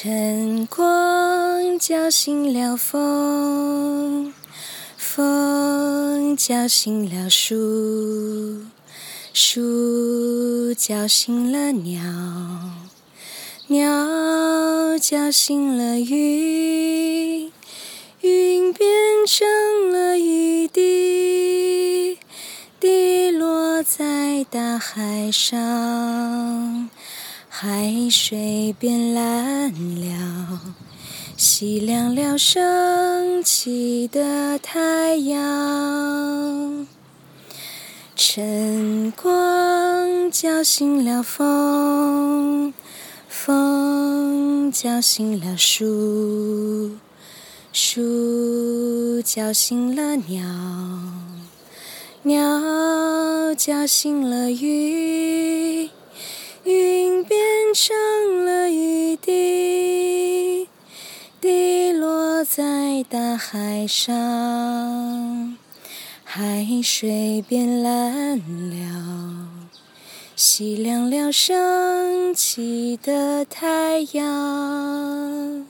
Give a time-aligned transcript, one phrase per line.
[0.00, 4.32] 晨光叫醒了风，
[4.96, 8.60] 风叫醒了树，
[9.32, 12.00] 树叫醒了鸟，
[13.66, 17.50] 鸟叫醒了云，
[18.20, 18.88] 云变
[19.26, 22.20] 成了雨滴，
[22.78, 26.37] 滴落在大海上。
[27.60, 30.60] 海水变蓝了，
[31.36, 36.86] 洗亮了升起的太阳。
[38.14, 42.72] 晨光叫醒了风，
[43.26, 46.92] 风叫醒了树，
[47.72, 50.46] 树叫醒了鸟，
[52.22, 55.90] 鸟叫醒了鱼。
[57.80, 57.96] 上
[58.44, 60.68] 了雨滴，
[61.40, 65.56] 滴落在大海上，
[66.24, 69.46] 海水变蓝了，
[70.34, 75.64] 洗亮了升起的太阳。